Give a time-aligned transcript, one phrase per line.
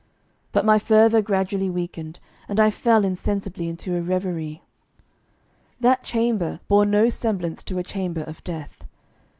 [0.51, 2.19] But my fervour gradually weakened,
[2.49, 4.63] and I fell insensibly into a reverie.
[5.79, 8.83] That chamber bore no semblance to a chamber of death.